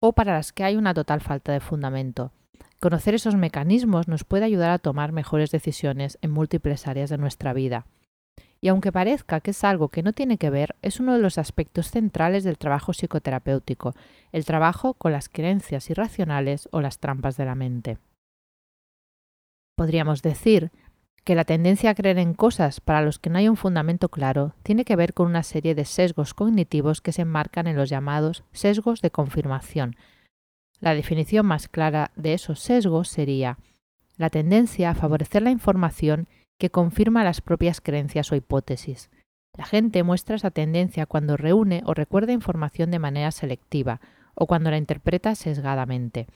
o 0.00 0.14
para 0.14 0.32
las 0.32 0.52
que 0.52 0.64
hay 0.64 0.76
una 0.76 0.94
total 0.94 1.20
falta 1.20 1.52
de 1.52 1.60
fundamento. 1.60 2.32
Conocer 2.80 3.14
esos 3.14 3.36
mecanismos 3.36 4.08
nos 4.08 4.24
puede 4.24 4.46
ayudar 4.46 4.70
a 4.70 4.78
tomar 4.78 5.12
mejores 5.12 5.50
decisiones 5.50 6.18
en 6.22 6.30
múltiples 6.30 6.86
áreas 6.86 7.10
de 7.10 7.18
nuestra 7.18 7.52
vida. 7.52 7.86
Y 8.62 8.68
aunque 8.68 8.92
parezca 8.92 9.40
que 9.40 9.52
es 9.52 9.64
algo 9.64 9.88
que 9.88 10.02
no 10.02 10.12
tiene 10.12 10.36
que 10.36 10.50
ver, 10.50 10.76
es 10.82 11.00
uno 11.00 11.14
de 11.14 11.20
los 11.20 11.38
aspectos 11.38 11.90
centrales 11.90 12.44
del 12.44 12.58
trabajo 12.58 12.92
psicoterapéutico, 12.92 13.94
el 14.32 14.44
trabajo 14.44 14.94
con 14.94 15.12
las 15.12 15.28
creencias 15.28 15.88
irracionales 15.88 16.68
o 16.70 16.80
las 16.80 16.98
trampas 16.98 17.36
de 17.36 17.46
la 17.46 17.54
mente. 17.54 17.98
Podríamos 19.76 20.20
decir 20.20 20.70
que 21.24 21.34
la 21.34 21.44
tendencia 21.44 21.90
a 21.90 21.94
creer 21.94 22.18
en 22.18 22.34
cosas 22.34 22.80
para 22.80 23.02
los 23.02 23.18
que 23.18 23.30
no 23.30 23.38
hay 23.38 23.48
un 23.48 23.56
fundamento 23.56 24.08
claro 24.08 24.54
tiene 24.62 24.84
que 24.84 24.96
ver 24.96 25.14
con 25.14 25.26
una 25.26 25.42
serie 25.42 25.74
de 25.74 25.84
sesgos 25.86 26.34
cognitivos 26.34 27.00
que 27.00 27.12
se 27.12 27.22
enmarcan 27.22 27.66
en 27.66 27.76
los 27.76 27.88
llamados 27.88 28.44
sesgos 28.52 29.00
de 29.00 29.10
confirmación. 29.10 29.96
La 30.80 30.94
definición 30.94 31.46
más 31.46 31.68
clara 31.68 32.10
de 32.16 32.34
esos 32.34 32.60
sesgos 32.60 33.08
sería 33.08 33.58
la 34.16 34.28
tendencia 34.28 34.90
a 34.90 34.94
favorecer 34.94 35.42
la 35.42 35.50
información 35.50 36.28
que 36.60 36.70
confirma 36.70 37.24
las 37.24 37.40
propias 37.40 37.80
creencias 37.80 38.30
o 38.30 38.36
hipótesis. 38.36 39.10
La 39.56 39.64
gente 39.64 40.04
muestra 40.04 40.36
esa 40.36 40.50
tendencia 40.50 41.06
cuando 41.06 41.36
reúne 41.36 41.82
o 41.86 41.94
recuerda 41.94 42.32
información 42.32 42.90
de 42.90 43.00
manera 43.00 43.32
selectiva 43.32 44.00
o 44.34 44.46
cuando 44.46 44.70
la 44.70 44.76
interpreta 44.76 45.34
sesgadamente. 45.34 46.28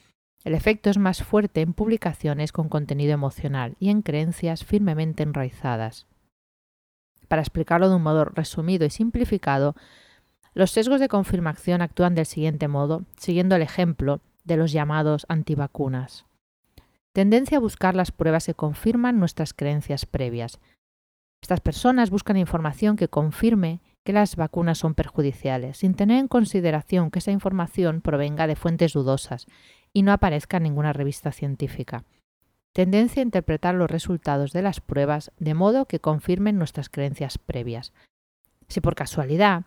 El 0.42 0.54
efecto 0.54 0.90
es 0.90 0.98
más 0.98 1.22
fuerte 1.22 1.60
en 1.60 1.74
publicaciones 1.74 2.52
con 2.52 2.68
contenido 2.68 3.12
emocional 3.12 3.76
y 3.78 3.90
en 3.90 4.02
creencias 4.02 4.64
firmemente 4.64 5.22
enraizadas. 5.22 6.06
Para 7.28 7.42
explicarlo 7.42 7.88
de 7.88 7.96
un 7.96 8.02
modo 8.02 8.24
resumido 8.24 8.86
y 8.86 8.90
simplificado, 8.90 9.76
los 10.54 10.70
sesgos 10.70 11.00
de 11.00 11.08
confirmación 11.08 11.82
actúan 11.82 12.14
del 12.14 12.26
siguiente 12.26 12.66
modo, 12.66 13.04
siguiendo 13.18 13.56
el 13.56 13.62
ejemplo 13.62 14.20
de 14.44 14.56
los 14.56 14.72
llamados 14.72 15.26
antivacunas 15.28 16.24
tendencia 17.14 17.58
a 17.58 17.60
buscar 17.60 17.94
las 17.94 18.10
pruebas 18.10 18.44
que 18.46 18.54
confirman 18.54 19.20
nuestras 19.20 19.54
creencias 19.54 20.04
previas. 20.04 20.58
Estas 21.40 21.60
personas 21.60 22.10
buscan 22.10 22.36
información 22.36 22.96
que 22.96 23.08
confirme 23.08 23.80
que 24.04 24.12
las 24.12 24.34
vacunas 24.34 24.78
son 24.78 24.94
perjudiciales, 24.94 25.78
sin 25.78 25.94
tener 25.94 26.18
en 26.18 26.28
consideración 26.28 27.10
que 27.10 27.20
esa 27.20 27.30
información 27.30 28.00
provenga 28.00 28.48
de 28.48 28.56
fuentes 28.56 28.92
dudosas 28.94 29.46
y 29.92 30.02
no 30.02 30.12
aparezca 30.12 30.56
en 30.56 30.64
ninguna 30.64 30.92
revista 30.92 31.30
científica. 31.30 32.04
Tendencia 32.72 33.22
a 33.22 33.24
interpretar 33.24 33.76
los 33.76 33.90
resultados 33.90 34.52
de 34.52 34.62
las 34.62 34.80
pruebas 34.80 35.30
de 35.38 35.54
modo 35.54 35.86
que 35.86 36.00
confirmen 36.00 36.58
nuestras 36.58 36.88
creencias 36.88 37.38
previas. 37.38 37.92
Si 38.66 38.80
por 38.80 38.96
casualidad 38.96 39.66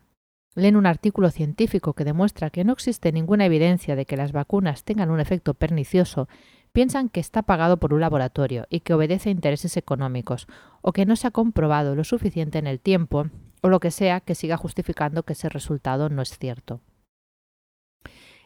leen 0.54 0.76
un 0.76 0.86
artículo 0.86 1.30
científico 1.30 1.94
que 1.94 2.04
demuestra 2.04 2.50
que 2.50 2.66
no 2.66 2.74
existe 2.74 3.14
ninguna 3.14 3.46
evidencia 3.46 3.96
de 3.96 4.06
que 4.06 4.18
las 4.18 4.34
vacunas 4.34 4.84
tengan 4.84 5.12
un 5.12 5.22
efecto 5.22 5.54
pernicioso 5.54 6.28
piensan 6.74 7.10
que 7.10 7.20
está 7.20 7.42
pagado 7.42 7.78
por 7.78 7.94
un 7.94 8.02
laboratorio 8.02 8.68
y 8.70 8.82
que 8.82 8.94
obedece 8.94 9.30
a 9.30 9.32
intereses 9.32 9.78
económicos, 9.78 10.48
o 10.82 10.94
que 10.94 11.06
no 11.06 11.16
se 11.16 11.28
ha 11.28 11.32
comprobado 11.32 11.96
lo 11.96 12.04
suficiente 12.04 12.60
en 12.60 12.68
el 12.68 12.80
tiempo, 12.80 13.28
o 13.62 13.70
lo 13.70 13.80
que 13.80 13.92
sea 13.92 14.20
que 14.22 14.36
siga 14.36 14.58
justificando 14.58 15.24
que 15.24 15.34
ese 15.34 15.50
resultado 15.50 16.10
no 16.10 16.22
es 16.22 16.38
cierto. 16.38 16.82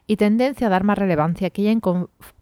Y 0.08 0.18
tendencia 0.18 0.68
a 0.68 0.70
dar 0.70 0.84
más 0.84 0.98
relevancia 0.98 1.48
a 1.48 1.50
aquella, 1.50 1.78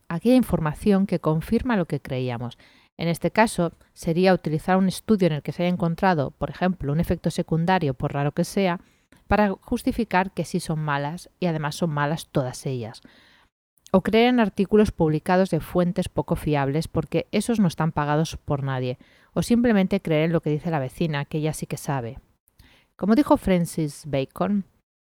aquella 0.07 0.35
información 0.35 1.05
que 1.05 1.19
confirma 1.19 1.77
lo 1.77 1.85
que 1.85 1.99
creíamos. 1.99 2.57
En 2.97 3.07
este 3.07 3.31
caso, 3.31 3.73
sería 3.93 4.33
utilizar 4.33 4.77
un 4.77 4.87
estudio 4.87 5.27
en 5.27 5.33
el 5.33 5.41
que 5.41 5.51
se 5.51 5.63
haya 5.63 5.73
encontrado, 5.73 6.31
por 6.31 6.49
ejemplo, 6.49 6.91
un 6.91 6.99
efecto 6.99 7.31
secundario, 7.31 7.93
por 7.93 8.13
raro 8.13 8.33
que 8.33 8.43
sea, 8.43 8.79
para 9.27 9.51
justificar 9.61 10.31
que 10.31 10.45
sí 10.45 10.59
son 10.59 10.79
malas 10.79 11.29
y 11.39 11.45
además 11.45 11.75
son 11.75 11.91
malas 11.91 12.27
todas 12.27 12.65
ellas 12.65 13.01
o 13.91 14.01
creer 14.01 14.29
en 14.29 14.39
artículos 14.39 14.91
publicados 14.91 15.49
de 15.49 15.59
fuentes 15.59 16.09
poco 16.09 16.35
fiables 16.35 16.87
porque 16.87 17.27
esos 17.31 17.59
no 17.59 17.67
están 17.67 17.91
pagados 17.91 18.37
por 18.37 18.63
nadie, 18.63 18.97
o 19.33 19.41
simplemente 19.41 20.01
creer 20.01 20.25
en 20.25 20.33
lo 20.33 20.41
que 20.41 20.49
dice 20.49 20.71
la 20.71 20.79
vecina, 20.79 21.25
que 21.25 21.39
ella 21.39 21.53
sí 21.53 21.65
que 21.65 21.77
sabe. 21.77 22.19
Como 22.95 23.15
dijo 23.15 23.37
Francis 23.37 24.03
Bacon, 24.07 24.65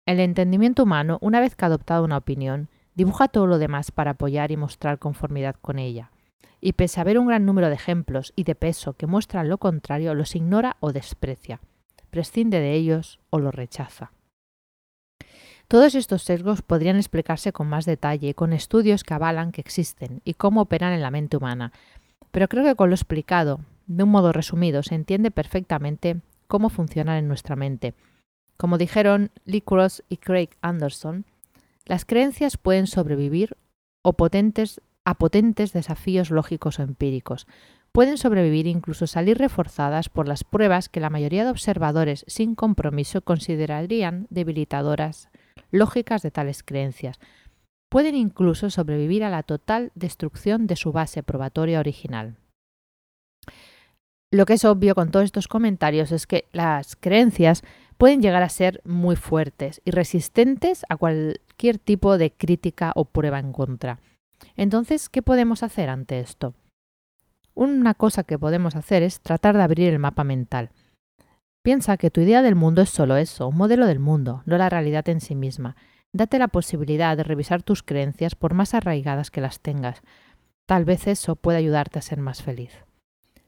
el 0.07 0.21
entendimiento 0.21 0.83
humano, 0.83 1.19
una 1.21 1.41
vez 1.41 1.55
que 1.55 1.65
ha 1.65 1.69
adoptado 1.69 2.05
una 2.05 2.17
opinión, 2.17 2.69
dibuja 2.95 3.29
todo 3.29 3.47
lo 3.47 3.59
demás 3.59 3.91
para 3.91 4.13
apoyar 4.13 4.51
y 4.51 4.57
mostrar 4.57 4.99
conformidad 4.99 5.57
con 5.61 5.79
ella. 5.79 6.11
Y 6.61 6.75
pese 6.75 7.01
a 7.01 7.03
haber 7.03 7.19
un 7.19 7.27
gran 7.27 7.45
número 7.45 7.69
de 7.69 7.75
ejemplos 7.75 8.33
y 8.37 8.45
de 8.45 8.55
peso 8.55 8.95
que 8.95 9.07
muestran 9.07 9.49
lo 9.49 9.59
contrario, 9.59 10.15
los 10.15 10.37
ignora 10.37 10.77
o 10.81 10.93
desprecia, 10.93 11.61
prescinde 12.11 12.61
de 12.61 12.75
ellos 12.75 13.21
o 13.31 13.39
los 13.39 13.55
rechaza. 13.55 14.13
Todos 15.73 15.95
estos 15.95 16.25
sesgos 16.25 16.61
podrían 16.61 16.97
explicarse 16.97 17.51
con 17.55 17.67
más 17.67 17.87
detalle, 17.87 18.35
con 18.35 18.53
estudios 18.53 19.05
que 19.05 19.15
avalan 19.15 19.53
que 19.53 19.63
existen 19.63 20.21
y 20.23 20.35
cómo 20.35 20.61
operan 20.61 20.93
en 20.93 21.01
la 21.01 21.11
mente 21.11 21.39
humana, 21.39 21.73
pero 22.31 22.47
creo 22.47 22.63
que 22.63 22.75
con 22.75 22.91
lo 22.91 22.95
explicado, 22.95 23.61
de 23.87 24.03
un 24.03 24.11
modo 24.11 24.33
resumido, 24.33 24.83
se 24.83 24.95
entiende 24.95 25.31
perfectamente 25.31 26.21
cómo 26.47 26.69
funcionan 26.69 27.17
en 27.17 27.27
nuestra 27.27 27.57
mente. 27.57 27.95
Como 28.59 28.77
dijeron 28.77 29.31
Lee 29.47 29.63
Cross 29.63 30.05
y 30.11 30.19
Craig 30.19 30.51
Anderson, 30.61 31.25
las 31.87 32.05
creencias 32.05 32.59
pueden 32.59 32.87
sobrevivir 32.87 33.57
o 34.03 34.13
potentes, 34.13 34.83
a 35.07 35.15
potentes 35.15 35.73
desafíos 35.73 36.31
lógicos 36.31 36.81
o 36.81 36.83
empíricos. 36.83 37.47
Pueden 37.93 38.19
sobrevivir 38.19 38.67
e 38.67 38.71
incluso 38.71 39.07
salir 39.07 39.39
reforzadas 39.39 40.11
por 40.11 40.29
las 40.29 40.45
pruebas 40.45 40.91
que 40.91 41.01
la 41.01 41.09
mayoría 41.09 41.45
de 41.45 41.51
observadores 41.51 42.27
sin 42.29 42.57
compromiso 42.57 43.23
considerarían 43.23 44.27
debilitadoras 44.29 45.31
lógicas 45.73 46.23
de 46.23 46.31
tales 46.31 46.63
creencias. 46.63 47.19
Pueden 47.91 48.15
incluso 48.15 48.71
sobrevivir 48.71 49.25
a 49.25 49.31
la 49.31 49.43
total 49.43 49.91
destrucción 49.97 50.69
de 50.69 50.77
su 50.77 50.93
base 50.93 51.25
probatoria 51.25 51.81
original. 51.81 52.37
Lo 54.31 54.47
que 54.47 54.55
es 54.55 54.65
obvio 54.65 54.95
con 54.95 55.11
todos 55.11 55.25
estos 55.25 55.49
comentarios 55.49 56.11
es 56.13 56.27
que 56.27 56.47
las 56.53 56.97
creencias 56.97 57.63
pueden 57.99 58.23
llegar 58.23 58.43
a 58.43 58.49
ser 58.49 58.81
muy 58.85 59.15
fuertes 59.15 59.83
y 59.85 59.91
resistentes 59.91 60.87
a 60.89 60.97
cualquier 60.97 61.79
tipo 61.79 62.17
de 62.17 62.33
crítica 62.33 62.93
o 62.95 63.05
prueba 63.05 63.39
en 63.39 63.53
contra. 63.53 64.01
Entonces, 64.57 65.09
¿qué 65.09 65.21
podemos 65.21 65.63
hacer 65.63 65.91
ante 65.91 66.21
esto? 66.21 66.55
Una 67.55 67.93
cosa 67.93 68.25
que 68.25 68.39
podemos 68.39 68.75
hacer 68.75 69.03
es 69.03 69.21
tratar 69.21 69.55
de 69.55 69.63
abrir 69.63 69.91
el 69.91 69.99
mapa 69.99 70.25
mental. 70.25 70.71
Piensa 71.63 71.97
que 71.97 72.11
tu 72.11 72.21
idea 72.21 72.43
del 72.43 72.57
mundo 72.57 72.83
es 72.83 72.91
solo 72.91 73.17
eso, 73.17 73.47
un 73.47 73.57
modelo 73.57 73.87
del 73.87 74.01
mundo, 74.01 74.43
no 74.47 74.59
la 74.59 74.69
realidad 74.69 75.09
en 75.09 75.21
sí 75.21 75.37
misma. 75.37 75.77
Date 76.13 76.41
la 76.41 76.49
posibilidad 76.49 77.17
de 77.17 77.23
revisar 77.23 77.63
tus 77.63 77.85
creencias 77.85 78.35
por 78.35 78.53
más 78.53 78.75
arraigadas 78.75 79.31
que 79.31 79.41
las 79.41 79.61
tengas. 79.61 80.03
Tal 80.67 80.85
vez 80.85 81.07
eso 81.07 81.37
pueda 81.37 81.59
ayudarte 81.59 82.01
a 82.01 82.03
ser 82.03 82.19
más 82.19 82.43
feliz. 82.43 82.73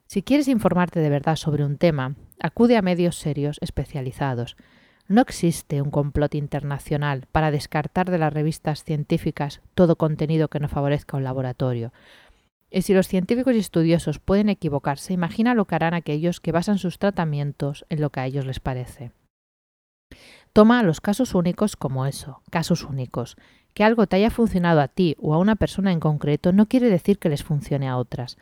Si 0.07 0.23
quieres 0.23 0.47
informarte 0.47 1.01
de 1.01 1.11
verdad 1.11 1.35
sobre 1.35 1.65
un 1.65 1.77
tema, 1.77 2.15
acude 2.41 2.77
a 2.77 2.83
medios 2.83 3.17
serios 3.17 3.59
especializados. 3.61 4.57
No 5.09 5.21
existe 5.21 5.83
un 5.83 5.91
complot 5.91 6.37
internacional 6.37 7.27
para 7.33 7.51
descartar 7.51 8.11
de 8.11 8.19
las 8.19 8.33
revistas 8.33 8.85
científicas 8.85 9.61
todo 9.75 9.97
contenido 9.97 10.47
que 10.49 10.61
no 10.61 10.69
favorezca 10.69 11.17
un 11.17 11.25
laboratorio. 11.25 11.93
Y 12.75 12.83
si 12.83 12.93
los 12.93 13.07
científicos 13.07 13.55
y 13.55 13.59
estudiosos 13.59 14.19
pueden 14.19 14.49
equivocarse, 14.49 15.13
imagina 15.13 15.55
lo 15.55 15.65
que 15.65 15.77
harán 15.77 15.95
aquellos 15.95 16.41
que 16.41 16.51
basan 16.51 16.79
sus 16.79 16.99
tratamientos 16.99 17.87
en 17.89 18.01
lo 18.01 18.11
que 18.11 18.19
a 18.19 18.27
ellos 18.27 18.47
les 18.47 18.59
parece. 18.59 19.13
Toma 20.53 20.83
los 20.83 21.01
casos 21.01 21.37
únicos 21.37 21.77
como 21.77 22.05
eso, 22.05 22.43
casos 22.51 22.83
únicos. 22.83 23.37
Que 23.75 23.85
algo 23.85 24.09
te 24.09 24.17
haya 24.17 24.31
funcionado 24.31 24.81
a 24.81 24.89
ti 24.89 25.15
o 25.21 25.35
a 25.35 25.39
una 25.39 25.55
persona 25.55 25.93
en 25.93 26.01
concreto 26.01 26.53
no 26.53 26.67
quiere 26.67 26.91
decir 26.91 27.21
que 27.21 27.29
les 27.29 27.45
funcione 27.45 27.89
a 27.89 27.97
otras. 27.97 28.39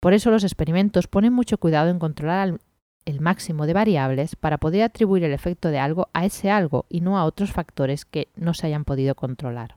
Por 0.00 0.14
eso 0.14 0.30
los 0.30 0.44
experimentos 0.44 1.06
ponen 1.06 1.34
mucho 1.34 1.58
cuidado 1.58 1.90
en 1.90 1.98
controlar 1.98 2.58
el 3.04 3.20
máximo 3.20 3.66
de 3.66 3.74
variables 3.74 4.36
para 4.36 4.56
poder 4.56 4.84
atribuir 4.84 5.24
el 5.24 5.34
efecto 5.34 5.68
de 5.68 5.80
algo 5.80 6.08
a 6.14 6.24
ese 6.24 6.50
algo 6.50 6.86
y 6.88 7.02
no 7.02 7.18
a 7.18 7.26
otros 7.26 7.52
factores 7.52 8.06
que 8.06 8.28
no 8.36 8.54
se 8.54 8.68
hayan 8.68 8.86
podido 8.86 9.14
controlar. 9.14 9.76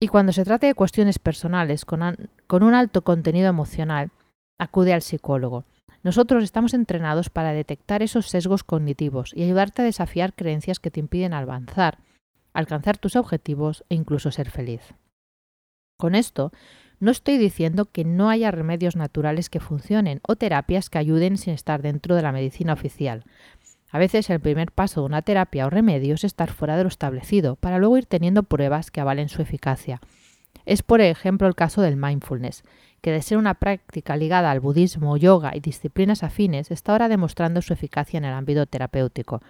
Y 0.00 0.08
cuando 0.08 0.32
se 0.32 0.44
trate 0.44 0.66
de 0.66 0.74
cuestiones 0.74 1.18
personales 1.18 1.84
con, 1.84 2.00
con 2.46 2.62
un 2.62 2.74
alto 2.74 3.02
contenido 3.02 3.48
emocional, 3.48 4.10
acude 4.58 4.92
al 4.92 5.02
psicólogo. 5.02 5.64
Nosotros 6.04 6.44
estamos 6.44 6.74
entrenados 6.74 7.30
para 7.30 7.52
detectar 7.52 8.02
esos 8.02 8.28
sesgos 8.28 8.62
cognitivos 8.62 9.32
y 9.34 9.42
ayudarte 9.42 9.82
a 9.82 9.84
desafiar 9.84 10.34
creencias 10.34 10.78
que 10.78 10.92
te 10.92 11.00
impiden 11.00 11.34
avanzar, 11.34 11.98
alcanzar 12.52 12.98
tus 12.98 13.16
objetivos 13.16 13.84
e 13.88 13.96
incluso 13.96 14.30
ser 14.30 14.50
feliz. 14.50 14.94
Con 15.98 16.14
esto, 16.14 16.52
no 17.00 17.10
estoy 17.10 17.38
diciendo 17.38 17.86
que 17.86 18.04
no 18.04 18.30
haya 18.30 18.52
remedios 18.52 18.94
naturales 18.94 19.50
que 19.50 19.60
funcionen 19.60 20.20
o 20.26 20.36
terapias 20.36 20.90
que 20.90 20.98
ayuden 20.98 21.36
sin 21.36 21.54
estar 21.54 21.82
dentro 21.82 22.14
de 22.14 22.22
la 22.22 22.32
medicina 22.32 22.72
oficial. 22.72 23.24
A 23.90 23.98
veces 23.98 24.28
el 24.30 24.40
primer 24.40 24.72
paso 24.72 25.00
de 25.00 25.06
una 25.06 25.22
terapia 25.22 25.66
o 25.66 25.70
remedio 25.70 26.14
es 26.14 26.24
estar 26.24 26.52
fuera 26.52 26.76
de 26.76 26.82
lo 26.82 26.88
establecido, 26.88 27.56
para 27.56 27.78
luego 27.78 27.98
ir 27.98 28.06
teniendo 28.06 28.42
pruebas 28.42 28.90
que 28.90 29.00
avalen 29.00 29.28
su 29.28 29.42
eficacia. 29.42 30.00
Es 30.66 30.82
por 30.82 31.00
ejemplo 31.00 31.48
el 31.48 31.54
caso 31.54 31.80
del 31.80 31.96
mindfulness, 31.96 32.62
que 33.00 33.12
de 33.12 33.22
ser 33.22 33.38
una 33.38 33.54
práctica 33.54 34.16
ligada 34.16 34.50
al 34.50 34.60
budismo, 34.60 35.16
yoga 35.16 35.56
y 35.56 35.60
disciplinas 35.60 36.22
afines, 36.22 36.70
está 36.70 36.92
ahora 36.92 37.08
demostrando 37.08 37.62
su 37.62 37.72
eficacia 37.72 38.18
en 38.18 38.24
el 38.24 38.34
ámbito 38.34 38.66
terapéutico. 38.66 39.40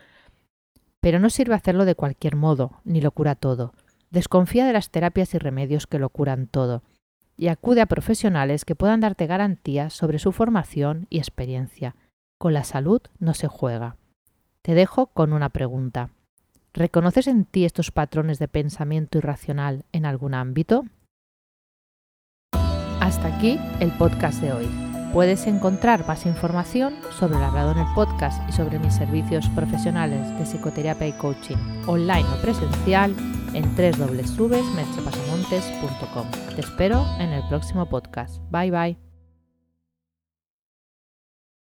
Pero 1.01 1.19
no 1.19 1.31
sirve 1.31 1.55
hacerlo 1.55 1.85
de 1.85 1.95
cualquier 1.95 2.37
modo, 2.37 2.81
ni 2.85 3.01
lo 3.01 3.11
cura 3.11 3.35
todo. 3.35 3.73
Desconfía 4.11 4.67
de 4.67 4.73
las 4.73 4.91
terapias 4.91 5.35
y 5.35 5.39
remedios 5.39 5.87
que 5.87 5.99
lo 5.99 6.11
curan 6.11 6.47
todo 6.47 6.83
y 7.39 7.49
acude 7.49 7.81
a 7.81 7.87
profesionales 7.87 8.65
que 8.65 8.75
puedan 8.75 9.01
darte 9.01 9.27
garantías 9.27 9.95
sobre 9.95 10.19
su 10.19 10.33
formación 10.33 11.07
y 11.09 11.19
experiencia. 11.19 11.95
Con 12.37 12.53
la 12.53 12.65
salud 12.65 13.01
no 13.21 13.33
se 13.33 13.47
juega. 13.47 13.97
Te 14.63 14.75
dejo 14.75 15.07
con 15.07 15.33
una 15.33 15.49
pregunta. 15.49 16.11
¿Reconoces 16.75 17.27
en 17.27 17.45
ti 17.45 17.65
estos 17.65 17.91
patrones 17.91 18.39
de 18.39 18.47
pensamiento 18.49 19.19
irracional 19.19 19.85
en 19.93 20.07
algún 20.07 20.35
ámbito? 20.35 20.85
Hasta 23.01 23.37
aquí 23.37 23.59
el 23.81 23.91
podcast 23.93 24.41
de 24.41 24.53
hoy. 24.53 24.69
Puedes 25.13 25.47
encontrar 25.47 26.07
más 26.07 26.25
información 26.27 26.95
sobre 27.19 27.39
el 27.39 27.43
hablado 27.43 27.73
en 27.73 27.79
el 27.79 27.87
podcast 27.95 28.47
y 28.49 28.53
sobre 28.53 28.79
mis 28.79 28.95
servicios 28.95 29.49
profesionales 29.51 30.29
de 30.39 30.45
psicoterapia 30.45 31.09
y 31.09 31.13
coaching, 31.13 31.57
online 31.87 32.25
o 32.25 32.43
presencial, 32.43 33.15
en 33.55 33.65
www.merchepasamontes.com. 33.75 36.27
Te 36.55 36.61
espero 36.61 37.07
en 37.19 37.31
el 37.31 37.43
próximo 37.49 37.89
podcast. 37.89 38.43
Bye 38.51 38.71
bye. 38.71 39.08